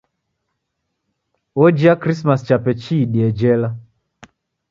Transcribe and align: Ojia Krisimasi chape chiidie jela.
Ojia 1.65 1.93
Krisimasi 2.03 2.45
chape 2.47 2.71
chiidie 2.81 3.27
jela. 3.39 3.69